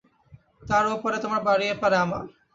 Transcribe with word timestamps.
তার 0.63 0.83
ও 0.87 1.03
পারে 1.03 1.17
তোমার 1.23 1.41
বাড়ি, 1.47 1.65
এ 1.67 1.75
পারে 1.81 1.97
আমার। 2.05 2.23